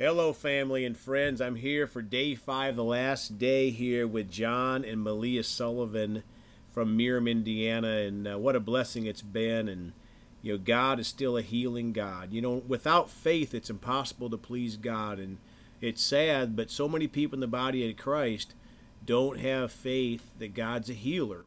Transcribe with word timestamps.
Hello, 0.00 0.32
family 0.32 0.86
and 0.86 0.96
friends. 0.96 1.42
I'm 1.42 1.56
here 1.56 1.86
for 1.86 2.00
day 2.00 2.34
five, 2.34 2.74
the 2.74 2.82
last 2.82 3.36
day 3.36 3.68
here 3.68 4.06
with 4.06 4.30
John 4.30 4.82
and 4.82 5.02
Malia 5.02 5.44
Sullivan 5.44 6.22
from 6.72 6.96
Merom, 6.96 7.30
Indiana. 7.30 7.98
And 7.98 8.26
uh, 8.26 8.38
what 8.38 8.56
a 8.56 8.60
blessing 8.60 9.04
it's 9.04 9.20
been. 9.20 9.68
And, 9.68 9.92
you 10.40 10.54
know, 10.54 10.58
God 10.58 11.00
is 11.00 11.06
still 11.06 11.36
a 11.36 11.42
healing 11.42 11.92
God. 11.92 12.32
You 12.32 12.40
know, 12.40 12.62
without 12.66 13.10
faith, 13.10 13.52
it's 13.52 13.68
impossible 13.68 14.30
to 14.30 14.38
please 14.38 14.78
God. 14.78 15.18
And 15.18 15.36
it's 15.82 16.02
sad, 16.02 16.56
but 16.56 16.70
so 16.70 16.88
many 16.88 17.06
people 17.06 17.36
in 17.36 17.40
the 17.40 17.46
body 17.46 17.90
of 17.90 17.98
Christ 17.98 18.54
don't 19.04 19.38
have 19.38 19.70
faith 19.70 20.30
that 20.38 20.54
God's 20.54 20.88
a 20.88 20.94
healer. 20.94 21.44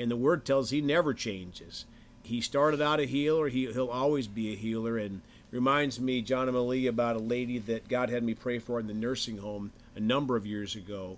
And 0.00 0.10
the 0.10 0.16
word 0.16 0.44
tells 0.44 0.70
he 0.70 0.80
never 0.80 1.14
changes. 1.14 1.86
He 2.24 2.40
started 2.40 2.82
out 2.82 2.98
a 2.98 3.04
healer, 3.04 3.46
he, 3.46 3.70
he'll 3.70 3.86
always 3.86 4.26
be 4.26 4.52
a 4.52 4.56
healer. 4.56 4.98
And, 4.98 5.22
reminds 5.54 6.00
me, 6.00 6.20
John 6.20 6.48
and 6.48 6.56
Malia, 6.56 6.90
about 6.90 7.14
a 7.14 7.20
lady 7.20 7.58
that 7.58 7.88
God 7.88 8.10
had 8.10 8.24
me 8.24 8.34
pray 8.34 8.58
for 8.58 8.80
in 8.80 8.88
the 8.88 8.92
nursing 8.92 9.38
home 9.38 9.70
a 9.94 10.00
number 10.00 10.36
of 10.36 10.44
years 10.44 10.74
ago. 10.74 11.16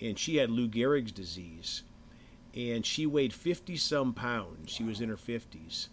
And 0.00 0.16
she 0.16 0.36
had 0.36 0.48
Lou 0.48 0.68
Gehrig's 0.68 1.10
disease. 1.10 1.82
And 2.54 2.86
she 2.86 3.04
weighed 3.04 3.32
50 3.32 3.76
some 3.76 4.12
pounds. 4.12 4.70
She 4.70 4.84
was 4.84 5.00
in 5.00 5.08
her 5.08 5.16
50s. 5.16 5.88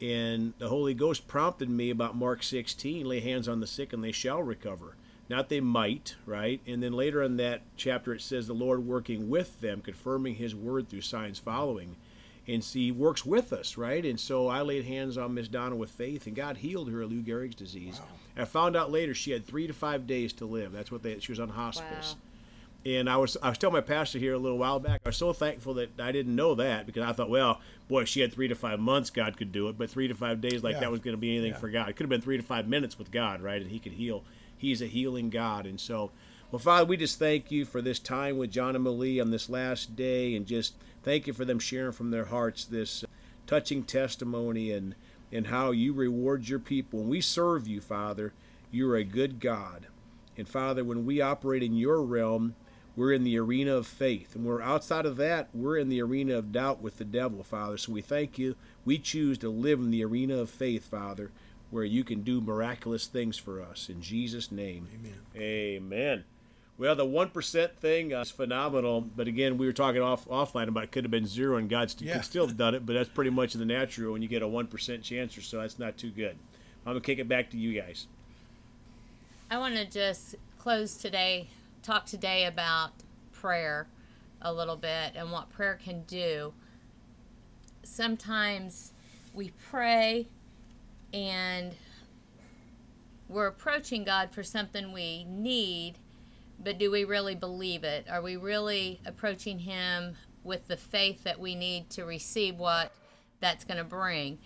And 0.00 0.54
the 0.58 0.68
Holy 0.68 0.94
Ghost 0.94 1.26
prompted 1.26 1.68
me 1.68 1.90
about 1.90 2.16
Mark 2.16 2.44
16 2.44 3.04
lay 3.04 3.18
hands 3.18 3.48
on 3.48 3.58
the 3.58 3.66
sick 3.66 3.92
and 3.92 4.04
they 4.04 4.12
shall 4.12 4.42
recover. 4.42 4.94
Not 5.28 5.48
they 5.48 5.60
might, 5.60 6.14
right? 6.26 6.60
And 6.66 6.80
then 6.80 6.92
later 6.92 7.22
in 7.22 7.36
that 7.38 7.62
chapter 7.76 8.14
it 8.14 8.22
says 8.22 8.46
the 8.46 8.52
Lord 8.52 8.86
working 8.86 9.28
with 9.28 9.60
them, 9.60 9.80
confirming 9.80 10.36
his 10.36 10.54
word 10.54 10.88
through 10.88 11.02
signs 11.02 11.40
following 11.40 11.96
and 12.50 12.64
he 12.64 12.90
works 12.90 13.24
with 13.24 13.52
us, 13.52 13.76
right? 13.76 14.04
And 14.04 14.18
so 14.18 14.48
I 14.48 14.62
laid 14.62 14.84
hands 14.84 15.16
on 15.16 15.34
Miss 15.34 15.48
Donna 15.48 15.76
with 15.76 15.90
faith, 15.90 16.26
and 16.26 16.34
God 16.34 16.58
healed 16.58 16.90
her 16.90 17.02
of 17.02 17.10
Lou 17.10 17.22
Gehrig's 17.22 17.54
disease. 17.54 18.00
Wow. 18.00 18.42
I 18.42 18.44
found 18.44 18.76
out 18.76 18.90
later 18.90 19.14
she 19.14 19.30
had 19.30 19.46
three 19.46 19.66
to 19.66 19.72
five 19.72 20.06
days 20.06 20.32
to 20.34 20.46
live. 20.46 20.72
That's 20.72 20.90
what 20.90 21.02
they. 21.02 21.18
She 21.20 21.32
was 21.32 21.40
on 21.40 21.50
hospice. 21.50 22.16
Wow. 22.16 22.92
And 22.92 23.10
I 23.10 23.18
was 23.18 23.36
I 23.42 23.50
was 23.50 23.58
telling 23.58 23.74
my 23.74 23.82
pastor 23.82 24.18
here 24.18 24.32
a 24.32 24.38
little 24.38 24.56
while 24.56 24.80
back. 24.80 25.02
I 25.04 25.10
was 25.10 25.16
so 25.16 25.32
thankful 25.32 25.74
that 25.74 26.00
I 26.00 26.12
didn't 26.12 26.34
know 26.34 26.54
that 26.54 26.86
because 26.86 27.04
I 27.04 27.12
thought, 27.12 27.28
well, 27.28 27.60
boy, 27.88 28.04
she 28.04 28.20
had 28.20 28.32
three 28.32 28.48
to 28.48 28.54
five 28.54 28.80
months. 28.80 29.10
God 29.10 29.36
could 29.36 29.52
do 29.52 29.68
it, 29.68 29.76
but 29.76 29.90
three 29.90 30.08
to 30.08 30.14
five 30.14 30.40
days 30.40 30.64
like 30.64 30.74
yeah. 30.74 30.80
that 30.80 30.90
was 30.90 31.00
going 31.00 31.14
to 31.14 31.20
be 31.20 31.32
anything 31.36 31.52
yeah. 31.52 31.58
for 31.58 31.68
God. 31.68 31.90
It 31.90 31.96
could 31.96 32.04
have 32.04 32.10
been 32.10 32.22
three 32.22 32.38
to 32.38 32.42
five 32.42 32.66
minutes 32.66 32.98
with 32.98 33.10
God, 33.10 33.42
right? 33.42 33.60
And 33.60 33.70
He 33.70 33.78
could 33.78 33.92
heal. 33.92 34.24
He's 34.56 34.80
a 34.80 34.86
healing 34.86 35.30
God, 35.30 35.66
and 35.66 35.78
so, 35.78 36.10
well, 36.50 36.58
Father, 36.58 36.84
we 36.84 36.96
just 36.96 37.18
thank 37.18 37.50
you 37.50 37.64
for 37.64 37.80
this 37.80 38.00
time 38.00 38.36
with 38.36 38.50
John 38.50 38.74
and 38.74 38.82
Malia 38.82 39.22
on 39.22 39.30
this 39.30 39.48
last 39.48 39.94
day, 39.94 40.34
and 40.34 40.46
just 40.46 40.74
thank 41.02 41.26
you 41.26 41.32
for 41.32 41.44
them 41.44 41.60
sharing 41.60 41.92
from 41.92 42.10
their 42.10 42.24
hearts 42.24 42.64
this 42.64 43.04
uh, 43.04 43.06
touching 43.46 43.84
testimony 43.84 44.72
and, 44.72 44.96
and 45.30 45.46
how 45.46 45.70
you 45.70 45.92
reward 45.92 46.48
your 46.48 46.58
people. 46.58 47.00
When 47.00 47.08
we 47.08 47.20
serve 47.20 47.68
you, 47.68 47.80
Father, 47.80 48.32
you're 48.72 48.96
a 48.96 49.04
good 49.04 49.38
God. 49.38 49.86
And 50.36 50.48
Father, 50.48 50.82
when 50.82 51.06
we 51.06 51.20
operate 51.20 51.62
in 51.62 51.76
your 51.76 52.02
realm, 52.02 52.56
we're 52.96 53.12
in 53.12 53.24
the 53.24 53.38
arena 53.38 53.76
of 53.76 53.86
faith. 53.86 54.34
And 54.34 54.44
we're 54.44 54.62
outside 54.62 55.06
of 55.06 55.16
that, 55.18 55.48
we're 55.54 55.76
in 55.76 55.88
the 55.88 56.02
arena 56.02 56.34
of 56.34 56.52
doubt 56.52 56.82
with 56.82 56.98
the 56.98 57.04
devil, 57.04 57.44
Father. 57.44 57.76
So 57.76 57.92
we 57.92 58.02
thank 58.02 58.38
you. 58.38 58.56
We 58.84 58.98
choose 58.98 59.38
to 59.38 59.48
live 59.48 59.78
in 59.78 59.90
the 59.90 60.04
arena 60.04 60.38
of 60.38 60.50
faith, 60.50 60.90
Father, 60.90 61.30
where 61.70 61.84
you 61.84 62.02
can 62.02 62.22
do 62.22 62.40
miraculous 62.40 63.06
things 63.06 63.38
for 63.38 63.62
us. 63.62 63.88
In 63.88 64.02
Jesus' 64.02 64.50
name. 64.50 64.88
Amen. 64.92 65.20
Amen. 65.36 66.24
Well, 66.80 66.96
the 66.96 67.04
one 67.04 67.28
percent 67.28 67.78
thing 67.78 68.14
uh, 68.14 68.22
is 68.22 68.30
phenomenal, 68.30 69.02
but 69.02 69.28
again, 69.28 69.58
we 69.58 69.66
were 69.66 69.72
talking 69.74 70.00
off 70.00 70.24
offline 70.28 70.66
about 70.66 70.84
it 70.84 70.92
could 70.92 71.04
have 71.04 71.10
been 71.10 71.26
zero, 71.26 71.58
and 71.58 71.68
God 71.68 71.90
st- 71.90 72.08
yeah. 72.08 72.14
could 72.14 72.24
still 72.24 72.46
have 72.46 72.56
done 72.56 72.74
it. 72.74 72.86
But 72.86 72.94
that's 72.94 73.10
pretty 73.10 73.28
much 73.28 73.52
in 73.54 73.60
the 73.60 73.66
natural 73.66 74.14
when 74.14 74.22
you 74.22 74.28
get 74.28 74.40
a 74.40 74.48
one 74.48 74.66
percent 74.66 75.02
chance 75.02 75.36
or 75.36 75.42
so. 75.42 75.60
That's 75.60 75.78
not 75.78 75.98
too 75.98 76.08
good. 76.08 76.38
I'm 76.86 76.92
gonna 76.92 77.02
kick 77.02 77.18
it 77.18 77.28
back 77.28 77.50
to 77.50 77.58
you 77.58 77.78
guys. 77.78 78.06
I 79.50 79.58
want 79.58 79.74
to 79.74 79.84
just 79.84 80.36
close 80.56 80.96
today, 80.96 81.48
talk 81.82 82.06
today 82.06 82.46
about 82.46 82.92
prayer 83.30 83.86
a 84.40 84.50
little 84.50 84.76
bit 84.76 85.12
and 85.14 85.30
what 85.30 85.50
prayer 85.50 85.78
can 85.84 86.04
do. 86.04 86.54
Sometimes 87.82 88.92
we 89.34 89.52
pray 89.70 90.28
and 91.12 91.74
we're 93.28 93.48
approaching 93.48 94.02
God 94.02 94.30
for 94.30 94.42
something 94.42 94.92
we 94.92 95.24
need 95.24 95.96
but 96.62 96.78
do 96.78 96.90
we 96.90 97.04
really 97.04 97.34
believe 97.34 97.84
it? 97.84 98.06
Are 98.10 98.22
we 98.22 98.36
really 98.36 99.00
approaching 99.06 99.58
Him 99.58 100.14
with 100.44 100.68
the 100.68 100.76
faith 100.76 101.24
that 101.24 101.40
we 101.40 101.54
need 101.54 101.90
to 101.90 102.04
receive 102.04 102.56
what 102.56 102.92
that's 103.40 103.64
going 103.64 103.78
to 103.78 103.84
bring? 103.84 104.38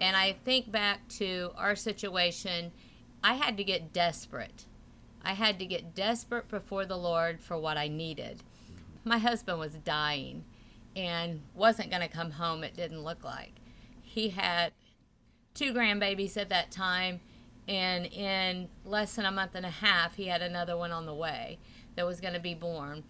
And 0.00 0.16
I 0.16 0.32
think 0.32 0.70
back 0.70 1.08
to 1.08 1.52
our 1.56 1.74
situation, 1.74 2.72
I 3.22 3.34
had 3.34 3.56
to 3.56 3.64
get 3.64 3.92
desperate. 3.92 4.66
I 5.24 5.32
had 5.32 5.58
to 5.58 5.66
get 5.66 5.94
desperate 5.94 6.48
before 6.48 6.86
the 6.86 6.96
Lord 6.96 7.40
for 7.40 7.58
what 7.58 7.76
I 7.76 7.88
needed. 7.88 8.42
My 9.04 9.18
husband 9.18 9.58
was 9.58 9.72
dying 9.72 10.44
and 10.94 11.42
wasn't 11.54 11.90
going 11.90 12.02
to 12.02 12.08
come 12.08 12.32
home, 12.32 12.62
it 12.62 12.76
didn't 12.76 13.02
look 13.02 13.24
like. 13.24 13.52
He 14.02 14.30
had 14.30 14.72
two 15.54 15.72
grandbabies 15.72 16.36
at 16.36 16.48
that 16.50 16.70
time 16.70 17.20
and 17.68 18.06
in 18.06 18.68
less 18.84 19.16
than 19.16 19.26
a 19.26 19.32
month 19.32 19.54
and 19.54 19.66
a 19.66 19.70
half 19.70 20.14
he 20.14 20.26
had 20.26 20.42
another 20.42 20.76
one 20.76 20.92
on 20.92 21.06
the 21.06 21.14
way 21.14 21.58
that 21.96 22.06
was 22.06 22.20
going 22.20 22.34
to 22.34 22.40
be 22.40 22.54
born. 22.54 23.04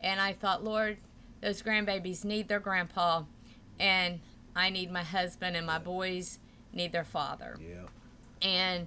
And 0.00 0.20
i 0.20 0.32
thought 0.32 0.64
lord 0.64 0.98
those 1.40 1.62
grandbabies 1.62 2.24
need 2.24 2.48
their 2.48 2.60
grandpa 2.60 3.22
and 3.78 4.20
i 4.54 4.70
need 4.70 4.90
my 4.90 5.02
husband 5.02 5.56
and 5.56 5.66
my 5.66 5.78
boys 5.78 6.38
need 6.72 6.92
their 6.92 7.04
father. 7.04 7.56
Yeah. 7.60 7.86
And 8.46 8.86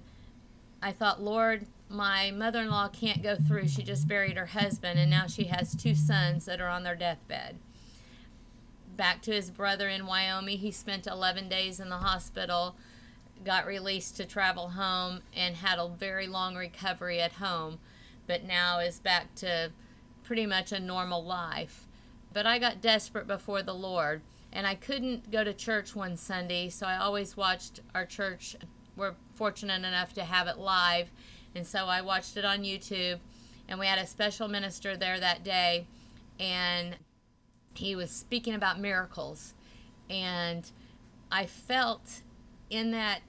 i 0.82 0.92
thought 0.92 1.22
lord 1.22 1.66
my 1.88 2.30
mother-in-law 2.30 2.88
can't 2.88 3.22
go 3.22 3.36
through. 3.36 3.68
She 3.68 3.82
just 3.82 4.08
buried 4.08 4.36
her 4.36 4.46
husband 4.46 4.98
and 4.98 5.10
now 5.10 5.26
she 5.26 5.44
has 5.44 5.74
two 5.74 5.94
sons 5.94 6.46
that 6.46 6.60
are 6.60 6.68
on 6.68 6.82
their 6.82 6.96
deathbed. 6.96 7.56
Back 8.96 9.22
to 9.22 9.32
his 9.32 9.50
brother 9.50 9.88
in 9.88 10.06
wyoming 10.06 10.58
he 10.58 10.70
spent 10.70 11.06
11 11.06 11.48
days 11.48 11.80
in 11.80 11.88
the 11.88 11.98
hospital 11.98 12.76
got 13.44 13.66
released 13.66 14.16
to 14.16 14.24
travel 14.24 14.70
home 14.70 15.20
and 15.36 15.56
had 15.56 15.78
a 15.78 15.88
very 15.88 16.26
long 16.26 16.56
recovery 16.56 17.20
at 17.20 17.32
home, 17.32 17.78
but 18.26 18.44
now 18.44 18.78
is 18.78 18.98
back 18.98 19.34
to 19.36 19.70
pretty 20.22 20.46
much 20.46 20.72
a 20.72 20.80
normal 20.80 21.24
life. 21.24 21.86
But 22.32 22.46
I 22.46 22.58
got 22.58 22.80
desperate 22.80 23.26
before 23.26 23.62
the 23.62 23.74
Lord, 23.74 24.22
and 24.52 24.66
I 24.66 24.74
couldn't 24.74 25.30
go 25.30 25.44
to 25.44 25.52
church 25.52 25.94
one 25.94 26.16
Sunday, 26.16 26.68
so 26.68 26.86
I 26.86 26.96
always 26.96 27.36
watched 27.36 27.80
our 27.94 28.06
church. 28.06 28.56
We're 28.96 29.14
fortunate 29.34 29.84
enough 29.84 30.14
to 30.14 30.24
have 30.24 30.46
it 30.46 30.58
live, 30.58 31.10
and 31.54 31.66
so 31.66 31.86
I 31.86 32.00
watched 32.00 32.36
it 32.36 32.44
on 32.44 32.62
YouTube. 32.62 33.18
And 33.66 33.78
we 33.80 33.86
had 33.86 33.98
a 33.98 34.06
special 34.06 34.46
minister 34.46 34.94
there 34.94 35.18
that 35.18 35.42
day, 35.42 35.86
and 36.38 36.96
he 37.72 37.96
was 37.96 38.10
speaking 38.10 38.54
about 38.54 38.78
miracles. 38.78 39.54
And 40.10 40.70
I 41.32 41.46
felt 41.46 42.20
in 42.70 42.90
that 42.90 43.20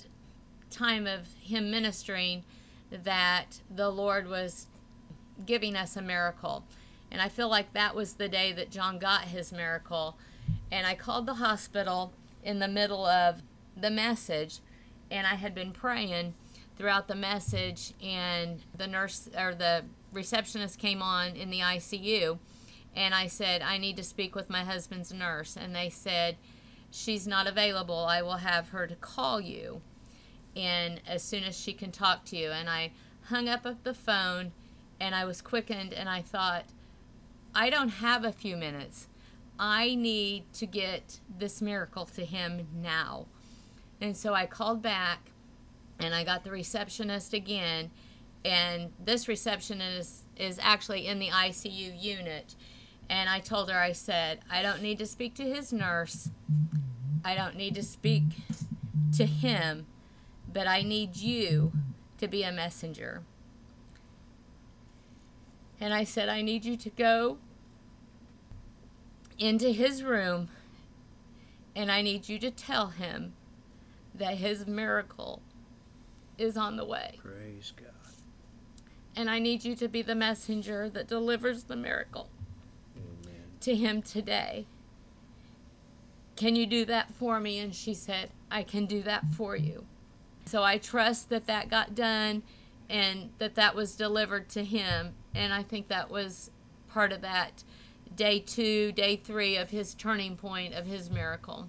time 0.69 1.07
of 1.07 1.28
him 1.41 1.72
ministering 1.72 2.44
that 2.91 3.62
the 3.73 3.90
Lord 3.90 4.28
was 4.28 4.68
giving 5.46 5.75
us 5.75 5.96
a 5.96 6.01
miracle. 6.01 6.63
And 7.12 7.22
I 7.22 7.29
feel 7.29 7.50
like 7.50 7.74
that 7.74 7.95
was 7.95 8.13
the 8.13 8.29
day 8.29 8.51
that 8.53 8.72
John 8.72 9.00
got 9.00 9.25
his 9.25 9.51
miracle. 9.51 10.18
And 10.72 10.85
I 10.85 10.95
called 10.95 11.25
the 11.25 11.35
hospital 11.35 12.13
in 12.44 12.59
the 12.59 12.68
middle 12.68 13.06
of 13.06 13.41
the 13.75 13.90
message, 13.90 14.59
and 15.09 15.25
I 15.28 15.35
had 15.35 15.53
been 15.53 15.72
praying 15.72 16.34
throughout 16.78 17.07
the 17.07 17.16
message, 17.16 17.94
and 18.03 18.62
the 18.78 18.88
nurse 18.88 19.29
or 19.38 19.56
the 19.56 19.84
receptionist 20.12 20.78
came 20.78 21.01
on 21.01 21.35
in 21.35 21.50
the 21.50 21.59
ICU. 21.59 22.38
And 22.95 23.13
I 23.13 23.28
said, 23.28 23.62
I 23.62 23.78
need 23.78 23.97
to 23.97 24.03
speak 24.03 24.35
with 24.35 24.50
my 24.50 24.63
husband's 24.63 25.12
nurse. 25.13 25.57
And 25.57 25.75
they 25.75 25.90
said, 25.90 26.38
she's 26.95 27.28
not 27.28 27.45
available, 27.45 28.06
I 28.06 28.22
will 28.22 28.38
have 28.38 28.69
her 28.69 28.88
to 28.88 28.95
call 28.95 29.41
you. 29.41 29.81
And 30.56 31.01
as 31.06 31.22
soon 31.22 31.44
as 31.44 31.59
she 31.59 31.73
can 31.73 31.91
talk 31.91 32.23
to 32.25 32.38
you. 32.38 32.51
And 32.51 32.69
I 32.69 32.91
hung 33.23 33.50
up 33.50 33.66
the 33.83 33.94
phone 33.94 34.53
and 35.00 35.13
I 35.13 35.25
was 35.25 35.42
quickened 35.42 35.94
and 35.94 36.07
I 36.07 36.21
thought, 36.21 36.63
I 37.53 37.69
don't 37.69 37.89
have 37.89 38.24
a 38.24 38.31
few 38.31 38.56
minutes. 38.56 39.09
I 39.59 39.95
need 39.95 40.51
to 40.53 40.65
get 40.65 41.19
this 41.38 41.62
miracle 41.62 42.06
to 42.06 42.24
him 42.24 42.68
now. 42.74 43.25
And 44.00 44.15
so 44.15 44.33
I 44.33 44.45
called 44.45 44.81
back 44.81 45.31
and 46.00 46.15
I 46.15 46.24
got 46.24 46.45
the 46.45 46.51
receptionist 46.51 47.33
again. 47.33 47.92
And 48.45 48.94
this 49.03 49.27
receptionist 49.27 50.24
is 50.38 50.59
actually 50.62 51.07
in 51.07 51.19
the 51.19 51.30
ICU 51.30 52.01
unit. 52.01 52.56
And 53.09 53.30
I 53.30 53.39
told 53.39 53.69
her, 53.69 53.77
I 53.77 53.92
said, 53.92 54.39
I 54.50 54.62
don't 54.62 54.81
need 54.81 54.97
to 55.00 55.06
speak 55.06 55.36
to 55.36 55.44
his 55.44 55.71
nurse. 55.71 56.30
I 57.25 57.33
don't 57.33 57.56
need 57.56 57.74
to 57.74 57.83
speak 57.83 58.24
to 59.18 59.25
him, 59.25 59.88
but 60.54 60.68
I 60.68 60.83
need 60.83 61.18
you 61.18 61.72
to 62.19 62.27
be 62.27 62.44
a 62.44 62.51
messenger. 62.51 63.24
And 65.81 65.92
I 65.92 66.04
said, 66.04 66.30
I 66.30 66.44
need 66.44 66.63
you 66.66 66.77
to 66.77 66.89
go 66.92 67.39
into 69.39 69.72
his 69.72 70.04
room 70.04 70.50
and 71.75 71.92
I 71.92 72.04
need 72.04 72.30
you 72.30 72.38
to 72.39 72.51
tell 72.51 72.89
him 72.89 73.33
that 74.13 74.38
his 74.38 74.68
miracle 74.68 75.42
is 76.38 76.56
on 76.56 76.78
the 76.78 76.86
way. 76.86 77.19
Praise 77.21 77.74
God. 77.75 77.89
And 79.16 79.31
I 79.31 79.39
need 79.39 79.66
you 79.66 79.75
to 79.78 79.88
be 79.88 80.04
the 80.04 80.16
messenger 80.16 80.89
that 80.89 81.07
delivers 81.07 81.63
the 81.63 81.75
miracle 81.75 82.30
Amen. 82.95 83.42
to 83.62 83.75
him 83.75 84.04
today. 84.04 84.68
Can 86.35 86.55
you 86.55 86.65
do 86.65 86.85
that 86.85 87.13
for 87.15 87.39
me? 87.39 87.59
And 87.59 87.73
she 87.73 87.93
said, 87.93 88.29
I 88.51 88.63
can 88.63 88.85
do 88.85 89.01
that 89.03 89.25
for 89.37 89.55
you. 89.55 89.85
So 90.45 90.63
I 90.63 90.77
trust 90.77 91.29
that 91.29 91.47
that 91.47 91.69
got 91.69 91.95
done 91.95 92.43
and 92.89 93.29
that 93.39 93.55
that 93.55 93.75
was 93.75 93.95
delivered 93.95 94.49
to 94.49 94.63
him. 94.63 95.13
And 95.33 95.53
I 95.53 95.63
think 95.63 95.87
that 95.87 96.09
was 96.09 96.51
part 96.89 97.11
of 97.11 97.21
that 97.21 97.63
day 98.15 98.39
two, 98.39 98.91
day 98.91 99.15
three 99.15 99.57
of 99.57 99.69
his 99.69 99.93
turning 99.93 100.35
point 100.35 100.73
of 100.73 100.85
his 100.85 101.09
miracle. 101.09 101.67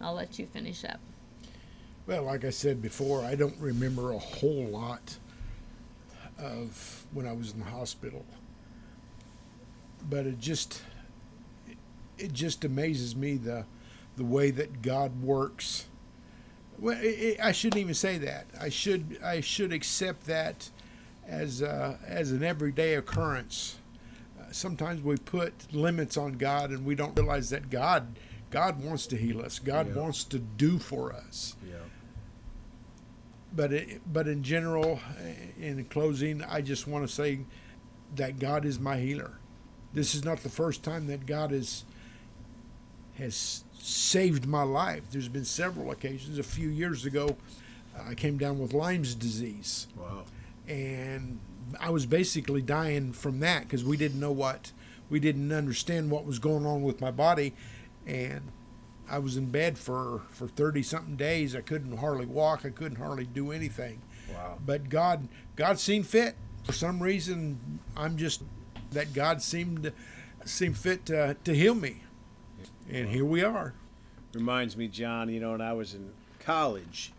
I'll 0.00 0.14
let 0.14 0.38
you 0.38 0.46
finish 0.46 0.84
up. 0.84 1.00
Well, 2.06 2.22
like 2.22 2.44
I 2.44 2.50
said 2.50 2.80
before, 2.80 3.24
I 3.24 3.34
don't 3.34 3.58
remember 3.58 4.12
a 4.12 4.18
whole 4.18 4.66
lot 4.66 5.16
of 6.38 7.04
when 7.12 7.26
I 7.26 7.32
was 7.32 7.52
in 7.52 7.58
the 7.58 7.64
hospital. 7.64 8.24
But 10.08 10.26
it 10.26 10.38
just 10.38 10.82
it 12.18 12.32
just 12.32 12.64
amazes 12.64 13.14
me 13.16 13.36
the 13.36 13.64
the 14.16 14.24
way 14.24 14.50
that 14.50 14.80
God 14.82 15.22
works. 15.22 15.86
Well, 16.78 16.96
it, 16.98 17.04
it, 17.06 17.40
I 17.42 17.52
shouldn't 17.52 17.80
even 17.80 17.94
say 17.94 18.18
that. 18.18 18.46
I 18.60 18.68
should 18.70 19.18
I 19.22 19.40
should 19.40 19.72
accept 19.72 20.26
that 20.26 20.70
as 21.26 21.62
uh, 21.62 21.96
as 22.06 22.32
an 22.32 22.42
everyday 22.42 22.94
occurrence. 22.94 23.76
Uh, 24.38 24.44
sometimes 24.52 25.02
we 25.02 25.16
put 25.16 25.52
limits 25.74 26.16
on 26.16 26.34
God, 26.34 26.70
and 26.70 26.84
we 26.84 26.94
don't 26.94 27.16
realize 27.18 27.50
that 27.50 27.70
God 27.70 28.18
God 28.50 28.82
wants 28.82 29.06
to 29.08 29.16
heal 29.16 29.42
us. 29.42 29.58
God 29.58 29.88
Yeah. 29.88 30.00
wants 30.00 30.24
to 30.24 30.38
do 30.38 30.78
for 30.78 31.12
us 31.12 31.56
Yeah. 31.68 31.76
but 33.52 33.72
it, 33.72 34.00
but 34.12 34.28
in 34.28 34.42
general, 34.42 35.00
in 35.58 35.84
closing, 35.86 36.42
I 36.42 36.60
just 36.60 36.86
want 36.86 37.06
to 37.06 37.12
say 37.12 37.40
that 38.14 38.38
God 38.38 38.64
is 38.64 38.78
my 38.78 38.98
healer. 38.98 39.38
This 39.92 40.14
is 40.14 40.24
not 40.24 40.40
the 40.42 40.48
first 40.48 40.82
time 40.82 41.06
that 41.08 41.26
God 41.26 41.50
has 41.50 41.84
has 43.18 43.64
saved 43.78 44.46
my 44.46 44.62
life. 44.62 45.02
There's 45.10 45.28
been 45.28 45.44
several 45.44 45.90
occasions. 45.90 46.38
A 46.38 46.42
few 46.42 46.68
years 46.68 47.04
ago, 47.04 47.36
I 48.06 48.14
came 48.14 48.36
down 48.38 48.58
with 48.58 48.72
Lyme's 48.74 49.14
disease, 49.14 49.86
Wow. 49.96 50.24
and 50.68 51.38
I 51.80 51.90
was 51.90 52.06
basically 52.06 52.62
dying 52.62 53.12
from 53.12 53.40
that 53.40 53.62
because 53.62 53.84
we 53.84 53.96
didn't 53.96 54.20
know 54.20 54.32
what 54.32 54.72
we 55.08 55.20
didn't 55.20 55.52
understand 55.52 56.10
what 56.10 56.24
was 56.24 56.38
going 56.38 56.66
on 56.66 56.82
with 56.82 57.00
my 57.00 57.10
body, 57.10 57.54
and 58.06 58.40
I 59.08 59.18
was 59.20 59.36
in 59.36 59.46
bed 59.50 59.78
for 59.78 60.22
for 60.30 60.46
thirty 60.48 60.82
something 60.82 61.16
days. 61.16 61.54
I 61.56 61.60
couldn't 61.60 61.96
hardly 61.98 62.26
walk. 62.26 62.64
I 62.66 62.70
couldn't 62.70 62.98
hardly 62.98 63.24
do 63.24 63.52
anything. 63.52 64.02
Wow. 64.32 64.58
But 64.66 64.88
God, 64.88 65.28
God 65.54 65.78
seemed 65.78 66.06
fit 66.06 66.34
for 66.64 66.72
some 66.72 67.00
reason. 67.02 67.78
I'm 67.96 68.16
just 68.16 68.42
that 68.90 69.14
God 69.14 69.40
seemed 69.42 69.92
seemed 70.44 70.76
fit 70.76 71.06
to, 71.06 71.36
to 71.44 71.54
heal 71.54 71.74
me, 71.74 72.02
and 72.90 73.08
here 73.08 73.24
we 73.24 73.42
are. 73.42 73.74
reminds 74.32 74.76
me, 74.76 74.88
John, 74.88 75.28
you 75.28 75.40
know, 75.40 75.52
when 75.52 75.60
I 75.60 75.72
was 75.72 75.94
in 75.94 76.10
college, 76.40 77.12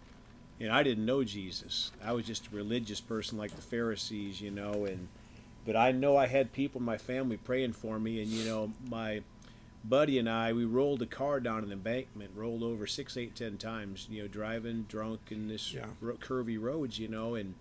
you 0.59 0.67
know, 0.67 0.73
I 0.73 0.83
didn't 0.83 1.05
know 1.05 1.23
Jesus. 1.23 1.91
I 2.03 2.11
was 2.13 2.25
just 2.25 2.47
a 2.47 2.55
religious 2.55 2.99
person 3.01 3.37
like 3.37 3.55
the 3.55 3.61
Pharisees, 3.61 4.41
you 4.41 4.51
know, 4.51 4.85
and 4.85 5.07
but 5.65 5.75
I 5.75 5.91
know 5.91 6.15
I 6.15 6.27
had 6.27 6.53
people 6.53 6.79
in 6.79 6.85
my 6.85 6.97
family 6.97 7.37
praying 7.37 7.73
for 7.73 7.99
me, 7.99 8.21
and 8.21 8.31
you 8.31 8.45
know, 8.45 8.71
my 8.89 9.21
buddy 9.83 10.17
and 10.19 10.29
I, 10.29 10.53
we 10.53 10.65
rolled 10.65 11.01
a 11.01 11.05
car 11.05 11.39
down 11.39 11.63
an 11.63 11.71
embankment, 11.71 12.31
rolled 12.35 12.63
over 12.63 12.87
six, 12.87 13.15
eight, 13.17 13.35
ten 13.35 13.57
times, 13.57 14.07
you 14.09 14.21
know, 14.21 14.27
driving 14.27 14.85
drunk 14.89 15.19
in 15.31 15.47
this 15.47 15.73
Yeah. 15.73 15.85
ro- 16.01 16.17
curvy 16.21 16.59
roads, 16.61 16.97
you 16.99 17.07
know, 17.07 17.35
and 17.35 17.53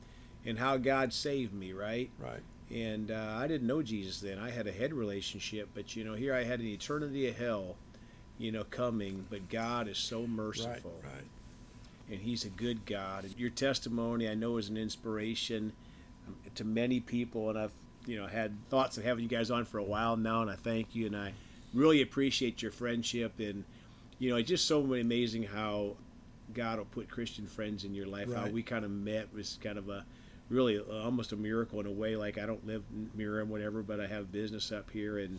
and 0.44 0.58
how 0.58 0.76
God 0.76 1.12
saved 1.12 1.52
me, 1.52 1.72
right? 1.72 2.08
Right. 2.20 2.40
and 2.70 3.10
uh, 3.10 3.34
I 3.36 3.46
didn't 3.48 3.66
know 3.66 3.82
Jesus 3.82 4.20
then. 4.20 4.38
I 4.38 4.50
had 4.50 4.66
a 4.68 4.72
head 4.72 4.92
relationship, 4.94 5.68
but 5.74 5.94
you 5.96 6.04
know, 6.04 6.14
here 6.14 6.34
I 6.34 6.44
had 6.44 6.60
an 6.60 6.66
eternity 6.66 7.28
of 7.28 7.36
hell, 7.36 7.76
you 8.38 8.52
know, 8.52 8.64
coming. 8.64 9.26
But 9.30 9.48
God 9.48 9.88
is 9.88 9.98
so 9.98 10.26
merciful, 10.26 10.94
Right. 11.02 11.24
and 12.10 12.20
He's 12.20 12.44
a 12.44 12.50
good 12.50 12.84
God. 12.86 13.24
And 13.24 13.38
your 13.38 13.50
testimony, 13.50 14.28
I 14.28 14.34
know, 14.34 14.56
is 14.58 14.68
an 14.68 14.76
inspiration 14.76 15.72
um, 16.26 16.36
to 16.54 16.64
many 16.64 17.00
people, 17.00 17.50
and 17.50 17.58
I've 17.58 17.72
you 18.06 18.16
know 18.20 18.26
had 18.26 18.52
thoughts 18.70 18.96
of 18.98 19.04
having 19.04 19.24
you 19.24 19.28
guys 19.30 19.50
on 19.50 19.64
for 19.64 19.78
a 19.78 19.84
while 19.84 20.16
now, 20.16 20.42
and 20.42 20.50
I 20.50 20.56
thank 20.56 20.94
you, 20.94 21.06
and 21.06 21.16
I 21.16 21.32
really 21.74 22.02
appreciate 22.02 22.62
your 22.62 22.70
friendship, 22.72 23.38
and 23.38 23.64
you 24.18 24.30
know, 24.30 24.36
it's 24.36 24.48
just 24.48 24.66
so 24.66 24.80
amazing 24.94 25.42
how 25.42 25.96
God 26.54 26.78
will 26.78 26.86
put 26.86 27.08
Christian 27.10 27.46
friends 27.46 27.84
in 27.84 27.94
your 27.94 28.06
life. 28.06 28.32
How 28.32 28.46
we 28.48 28.62
kind 28.62 28.84
of 28.84 28.90
met 28.90 29.32
was 29.34 29.58
kind 29.62 29.76
of 29.76 29.88
a 29.88 30.04
really 30.48 30.78
almost 30.78 31.32
a 31.32 31.36
miracle 31.36 31.80
in 31.80 31.86
a 31.86 31.90
way. 31.90 32.14
Like 32.16 32.38
I 32.38 32.46
don't 32.46 32.64
live 32.66 32.82
near 33.14 33.40
him, 33.40 33.48
whatever, 33.50 33.82
but 33.82 34.00
I 34.00 34.06
have 34.06 34.30
business 34.32 34.70
up 34.72 34.88
here, 34.90 35.18
and 35.18 35.38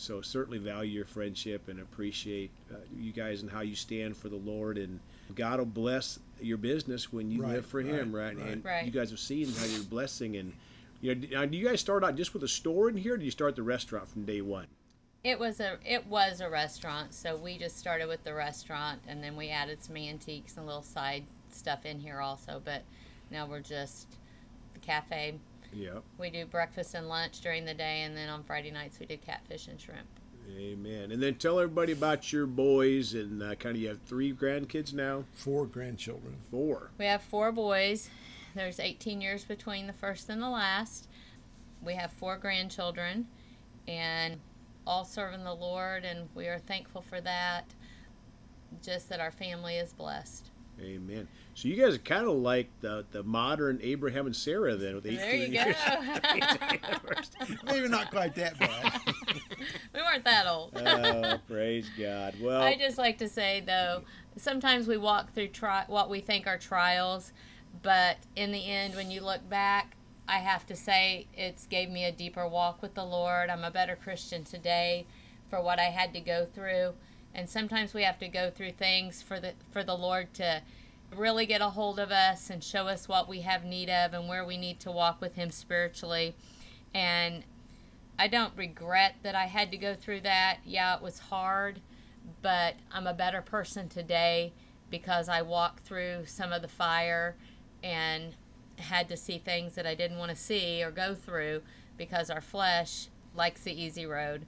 so 0.00 0.20
certainly 0.20 0.58
value 0.58 0.92
your 0.92 1.04
friendship 1.04 1.68
and 1.68 1.80
appreciate 1.80 2.50
uh, 2.72 2.76
you 2.96 3.12
guys 3.12 3.42
and 3.42 3.50
how 3.50 3.60
you 3.60 3.74
stand 3.74 4.16
for 4.16 4.28
the 4.28 4.36
Lord. 4.36 4.78
And 4.78 5.00
God 5.34 5.58
will 5.58 5.66
bless 5.66 6.18
your 6.40 6.58
business 6.58 7.12
when 7.12 7.30
you 7.30 7.42
Right, 7.42 7.54
live 7.54 7.66
for 7.66 7.80
Him, 7.80 8.14
right, 8.14 8.36
right? 8.36 8.44
right. 8.44 8.52
And 8.52 8.64
Right. 8.64 8.84
you 8.84 8.90
guys 8.90 9.10
have 9.10 9.20
seen 9.20 9.52
how 9.52 9.64
you're 9.66 9.82
blessing. 9.84 10.36
And 10.36 10.52
you 11.00 11.14
know, 11.14 11.46
do 11.46 11.56
you 11.56 11.66
guys 11.66 11.80
start 11.80 12.02
out 12.04 12.16
just 12.16 12.34
with 12.34 12.42
a 12.42 12.48
store 12.48 12.88
in 12.88 12.96
here? 12.96 13.14
Or 13.14 13.16
do 13.18 13.24
you 13.24 13.30
start 13.30 13.56
the 13.56 13.62
restaurant 13.62 14.08
from 14.08 14.24
day 14.24 14.40
one? 14.40 14.66
It 15.24 15.38
was 15.38 15.58
a 15.60 15.78
it 15.84 16.06
was 16.06 16.40
a 16.40 16.48
restaurant, 16.48 17.12
so 17.12 17.36
we 17.36 17.58
just 17.58 17.76
started 17.76 18.06
with 18.06 18.22
the 18.22 18.32
restaurant, 18.32 19.00
and 19.08 19.22
then 19.22 19.36
we 19.36 19.48
added 19.50 19.82
some 19.82 19.96
antiques 19.96 20.56
and 20.56 20.64
little 20.64 20.82
side 20.82 21.24
stuff 21.50 21.84
in 21.84 21.98
here 22.00 22.20
also. 22.20 22.62
But 22.64 22.82
now 23.30 23.46
we're 23.46 23.60
just 23.60 24.16
the 24.74 24.80
cafe. 24.80 25.34
Yeah. 25.72 25.98
We 26.18 26.30
do 26.30 26.46
breakfast 26.46 26.94
and 26.94 27.08
lunch 27.08 27.40
during 27.40 27.64
the 27.64 27.74
day, 27.74 28.02
and 28.02 28.16
then 28.16 28.28
on 28.28 28.42
Friday 28.44 28.70
nights 28.70 28.98
we 28.98 29.06
do 29.06 29.16
catfish 29.16 29.68
and 29.68 29.80
shrimp. 29.80 30.08
Amen. 30.56 31.12
And 31.12 31.22
then 31.22 31.34
tell 31.34 31.60
everybody 31.60 31.92
about 31.92 32.32
your 32.32 32.46
boys 32.46 33.12
and 33.12 33.42
uh, 33.42 33.54
kind 33.56 33.76
of 33.76 33.82
you 33.82 33.88
have 33.88 34.00
three 34.06 34.32
grandkids 34.32 34.94
now, 34.94 35.24
Four 35.34 35.66
grandchildren. 35.66 36.36
four. 36.50 36.90
We 36.98 37.04
have 37.04 37.22
four 37.22 37.52
boys. 37.52 38.08
There's 38.54 38.80
18 38.80 39.20
years 39.20 39.44
between 39.44 39.86
the 39.86 39.92
first 39.92 40.30
and 40.30 40.42
the 40.42 40.48
last. 40.48 41.06
We 41.82 41.94
have 41.94 42.10
four 42.12 42.38
grandchildren, 42.38 43.26
and 43.86 44.38
all 44.86 45.04
serving 45.04 45.44
the 45.44 45.54
Lord, 45.54 46.04
and 46.04 46.28
we 46.34 46.46
are 46.48 46.58
thankful 46.58 47.02
for 47.02 47.20
that. 47.20 47.66
Just 48.82 49.08
that 49.10 49.20
our 49.20 49.30
family 49.30 49.76
is 49.76 49.92
blessed. 49.92 50.50
Amen. 50.80 51.26
So 51.54 51.66
you 51.68 51.74
guys 51.74 51.94
are 51.96 51.98
kind 51.98 52.26
of 52.26 52.34
like 52.36 52.68
the 52.80 53.04
the 53.10 53.22
modern 53.24 53.80
Abraham 53.82 54.26
and 54.26 54.36
Sarah 54.36 54.76
then 54.76 54.94
with 54.94 55.06
18 55.06 55.16
There 55.18 55.34
you 55.34 55.46
years. 55.46 55.76
go. 55.86 57.56
Maybe 57.72 57.88
not 57.88 58.10
quite 58.10 58.34
that 58.36 58.58
bad. 58.58 59.00
we 59.94 60.00
weren't 60.00 60.24
that 60.24 60.46
old. 60.46 60.72
oh, 60.76 61.38
praise 61.48 61.88
God. 61.98 62.34
Well, 62.40 62.62
I 62.62 62.76
just 62.76 62.96
like 62.98 63.18
to 63.18 63.28
say 63.28 63.60
though, 63.64 64.02
sometimes 64.36 64.86
we 64.86 64.96
walk 64.96 65.32
through 65.32 65.48
tri- 65.48 65.84
what 65.88 66.08
we 66.08 66.20
think 66.20 66.46
are 66.46 66.58
trials, 66.58 67.32
but 67.82 68.18
in 68.36 68.52
the 68.52 68.66
end, 68.70 68.94
when 68.94 69.10
you 69.10 69.20
look 69.20 69.48
back, 69.48 69.96
I 70.28 70.38
have 70.38 70.64
to 70.66 70.76
say 70.76 71.26
it's 71.34 71.66
gave 71.66 71.90
me 71.90 72.04
a 72.04 72.12
deeper 72.12 72.46
walk 72.46 72.82
with 72.82 72.94
the 72.94 73.04
Lord. 73.04 73.50
I'm 73.50 73.64
a 73.64 73.70
better 73.70 73.96
Christian 73.96 74.44
today 74.44 75.06
for 75.50 75.60
what 75.60 75.78
I 75.80 75.84
had 75.86 76.12
to 76.14 76.20
go 76.20 76.44
through, 76.44 76.92
and 77.34 77.48
sometimes 77.48 77.94
we 77.94 78.02
have 78.02 78.18
to 78.18 78.28
go 78.28 78.50
through 78.50 78.72
things 78.72 79.22
for 79.22 79.40
the 79.40 79.52
for 79.70 79.82
the 79.82 79.96
Lord 79.96 80.34
to 80.34 80.62
really 81.14 81.46
get 81.46 81.60
a 81.60 81.70
hold 81.70 81.98
of 81.98 82.10
us 82.10 82.50
and 82.50 82.62
show 82.62 82.86
us 82.88 83.08
what 83.08 83.28
we 83.28 83.40
have 83.40 83.64
need 83.64 83.88
of 83.88 84.12
and 84.12 84.28
where 84.28 84.44
we 84.44 84.56
need 84.56 84.80
to 84.80 84.90
walk 84.90 85.20
with 85.20 85.34
Him 85.34 85.50
spiritually, 85.50 86.34
and 86.94 87.44
I 88.18 88.26
don't 88.28 88.56
regret 88.56 89.16
that 89.22 89.34
I 89.34 89.46
had 89.46 89.70
to 89.70 89.76
go 89.76 89.94
through 89.94 90.20
that. 90.22 90.58
Yeah, 90.64 90.96
it 90.96 91.02
was 91.02 91.18
hard, 91.18 91.80
but 92.42 92.74
I'm 92.90 93.06
a 93.06 93.14
better 93.14 93.40
person 93.40 93.88
today 93.88 94.52
because 94.90 95.28
I 95.28 95.42
walked 95.42 95.84
through 95.84 96.26
some 96.26 96.52
of 96.52 96.62
the 96.62 96.68
fire 96.68 97.36
and 97.82 98.34
had 98.76 99.08
to 99.08 99.16
see 99.16 99.38
things 99.38 99.74
that 99.74 99.86
I 99.86 99.94
didn't 99.94 100.18
want 100.18 100.30
to 100.30 100.36
see 100.36 100.82
or 100.82 100.90
go 100.90 101.14
through 101.14 101.62
because 101.96 102.30
our 102.30 102.40
flesh 102.40 103.08
likes 103.34 103.62
the 103.62 103.80
easy 103.80 104.06
road. 104.06 104.46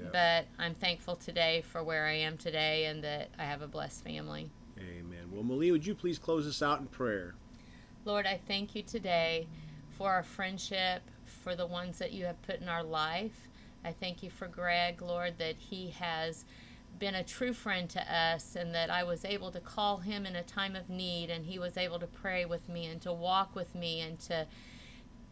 Yeah. 0.00 0.08
But 0.12 0.62
I'm 0.62 0.74
thankful 0.74 1.16
today 1.16 1.62
for 1.70 1.82
where 1.82 2.06
I 2.06 2.14
am 2.14 2.36
today 2.36 2.86
and 2.86 3.02
that 3.04 3.30
I 3.38 3.44
have 3.44 3.62
a 3.62 3.68
blessed 3.68 4.04
family. 4.04 4.50
Amen. 4.78 5.30
Well, 5.30 5.42
Malia, 5.42 5.72
would 5.72 5.86
you 5.86 5.94
please 5.94 6.18
close 6.18 6.46
us 6.46 6.62
out 6.62 6.80
in 6.80 6.86
prayer? 6.86 7.34
Lord, 8.04 8.26
I 8.26 8.40
thank 8.48 8.74
you 8.74 8.82
today 8.82 9.46
for 9.90 10.10
our 10.10 10.22
friendship, 10.22 11.02
for 11.24 11.54
the 11.54 11.66
ones 11.66 11.98
that 11.98 12.12
you 12.12 12.24
have 12.24 12.40
put 12.42 12.60
in 12.60 12.68
our 12.68 12.82
life. 12.82 13.48
I 13.84 13.92
thank 13.92 14.22
you 14.22 14.30
for 14.30 14.48
Greg, 14.48 15.02
Lord, 15.02 15.38
that 15.38 15.56
he 15.58 15.90
has 15.90 16.44
been 16.98 17.14
a 17.14 17.22
true 17.24 17.52
friend 17.52 17.88
to 17.90 18.14
us 18.14 18.56
and 18.56 18.74
that 18.74 18.90
I 18.90 19.04
was 19.04 19.24
able 19.24 19.50
to 19.52 19.60
call 19.60 19.98
him 19.98 20.26
in 20.26 20.36
a 20.36 20.42
time 20.42 20.76
of 20.76 20.90
need 20.90 21.30
and 21.30 21.46
he 21.46 21.58
was 21.58 21.76
able 21.76 21.98
to 21.98 22.06
pray 22.06 22.44
with 22.44 22.68
me 22.68 22.86
and 22.86 23.00
to 23.02 23.12
walk 23.12 23.54
with 23.54 23.74
me 23.74 24.00
and 24.00 24.18
to 24.20 24.46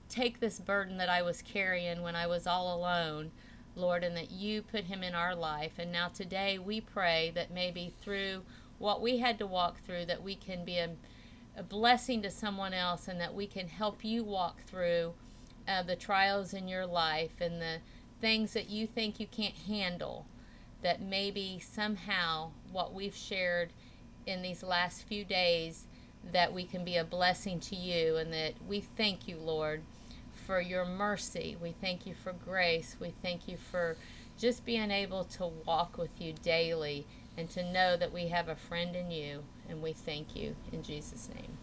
take 0.09 0.41
this 0.41 0.59
burden 0.59 0.97
that 0.97 1.09
I 1.09 1.23
was 1.23 1.43
carrying 1.43 2.03
when 2.03 2.17
I 2.17 2.27
was 2.27 2.47
all 2.47 2.75
alone, 2.75 3.31
Lord, 3.79 4.05
and 4.05 4.17
that 4.17 4.31
you 4.31 4.63
put 4.63 4.85
him 4.85 5.03
in 5.03 5.15
our 5.15 5.35
life. 5.35 5.73
And 5.79 5.91
now 5.91 6.09
today 6.09 6.59
we 6.59 6.81
pray 6.81 7.33
that 7.35 7.53
maybe 7.53 7.93
through 8.03 8.43
what 8.79 9.01
we 9.01 9.19
had 9.19 9.39
to 9.39 9.47
walk 9.47 9.81
through 9.85 10.07
that 10.07 10.23
we 10.23 10.35
can 10.35 10.65
be 10.65 10.79
a 10.79 10.91
a 11.59 11.63
blessing 11.65 12.23
to 12.23 12.31
someone 12.31 12.73
else 12.73 13.09
and 13.09 13.21
that 13.21 13.35
we 13.35 13.47
can 13.47 13.67
help 13.67 14.05
you 14.05 14.23
walk 14.23 14.63
through 14.63 15.13
uh, 15.67 15.83
the 15.83 15.97
trials 15.97 16.55
in 16.55 16.69
your 16.69 16.87
life 16.87 17.41
and 17.41 17.61
the 17.61 17.79
things 18.21 18.53
that 18.53 18.71
you 18.71 18.87
think 18.87 19.19
you 19.19 19.27
can't 19.27 19.57
handle 19.67 20.25
that 20.83 21.03
maybe 21.03 21.61
somehow 21.61 22.49
what 22.71 22.95
we've 22.95 23.15
shared 23.15 23.73
in 24.25 24.41
these 24.41 24.63
last 24.63 25.03
few 25.03 25.25
days 25.25 25.87
that 26.33 26.53
we 26.53 26.63
can 26.63 26.85
be 26.85 26.97
a 26.97 27.05
blessing 27.05 27.59
to 27.59 27.75
you 27.75 28.17
and 28.17 28.33
that 28.33 28.55
we 28.69 28.81
thank 28.81 29.27
you 29.27 29.37
lord 29.37 29.83
for 30.49 30.63
your 30.63 30.87
mercy 30.87 31.59
we 31.61 31.73
thank 31.73 32.07
you 32.07 32.15
for 32.15 32.33
grace 32.33 32.97
we 32.99 33.11
thank 33.21 33.47
you 33.47 33.59
for 33.59 33.99
just 34.39 34.65
being 34.65 34.91
able 34.91 35.23
to 35.23 35.47
walk 35.67 35.99
with 35.99 36.19
you 36.19 36.33
daily 36.43 37.07
and 37.37 37.51
to 37.51 37.63
know 37.71 37.99
that 37.99 38.11
we 38.11 38.29
have 38.29 38.49
a 38.49 38.57
friend 38.57 38.97
in 38.97 39.11
you 39.11 39.45
and 39.69 39.83
we 39.83 39.93
thank 39.93 40.35
you 40.35 40.57
in 40.73 40.83
jesus 40.83 41.29
name 41.35 41.59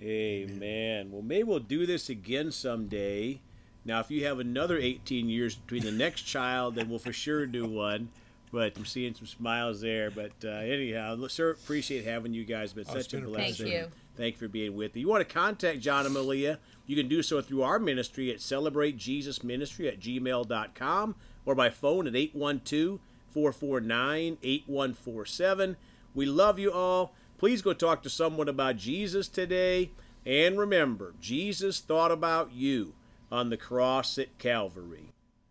amen 0.00 1.10
well 1.12 1.20
maybe 1.20 1.42
we'll 1.42 1.58
do 1.58 1.84
this 1.84 2.08
again 2.08 2.50
someday 2.50 3.38
now 3.84 4.00
if 4.00 4.10
you 4.10 4.24
have 4.24 4.38
another 4.38 4.78
18 4.78 5.28
years 5.28 5.56
between 5.56 5.82
the 5.82 5.92
next 5.92 6.22
child 6.22 6.74
then 6.76 6.88
we'll 6.88 6.98
for 6.98 7.12
sure 7.12 7.44
do 7.44 7.66
one 7.66 8.08
but 8.50 8.76
I'm 8.76 8.84
seeing 8.84 9.14
some 9.14 9.26
smiles 9.26 9.80
there. 9.80 10.10
But 10.10 10.32
uh, 10.44 10.48
anyhow, 10.50 11.16
sir, 11.28 11.52
appreciate 11.52 12.04
having 12.04 12.34
you 12.34 12.44
guys. 12.44 12.74
But 12.74 12.84
oh, 12.90 13.00
such 13.00 13.14
a 13.14 13.20
blessing. 13.22 13.66
Thank 13.66 13.72
you. 13.74 13.86
Thank 14.16 14.34
you 14.34 14.38
for 14.38 14.48
being 14.48 14.76
with 14.76 14.94
me. 14.94 15.00
You 15.00 15.08
want 15.08 15.26
to 15.26 15.34
contact 15.34 15.80
John 15.80 16.04
and 16.04 16.14
Malia? 16.14 16.58
You 16.86 16.96
can 16.96 17.08
do 17.08 17.22
so 17.22 17.40
through 17.40 17.62
our 17.62 17.78
ministry 17.78 18.30
at 18.30 18.38
celebratejesusministry 18.38 19.88
at 19.88 20.00
gmail.com 20.00 21.14
or 21.46 21.54
by 21.54 21.70
phone 21.70 22.06
at 22.06 22.16
812 22.16 23.00
449 23.32 24.38
8147. 24.42 25.76
We 26.14 26.26
love 26.26 26.58
you 26.58 26.72
all. 26.72 27.14
Please 27.38 27.62
go 27.62 27.72
talk 27.72 28.02
to 28.02 28.10
someone 28.10 28.48
about 28.48 28.76
Jesus 28.76 29.28
today. 29.28 29.90
And 30.26 30.58
remember, 30.58 31.14
Jesus 31.20 31.80
thought 31.80 32.12
about 32.12 32.52
you 32.52 32.94
on 33.30 33.50
the 33.50 33.56
cross 33.56 34.18
at 34.18 34.38
Calvary. 34.38 35.11